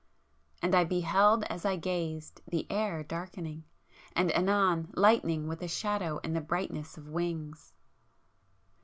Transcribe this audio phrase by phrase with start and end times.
[0.63, 3.65] And I beheld as I gazed, the air darkening,
[4.15, 7.71] and anon lightening with the shadow and the brightness of wings!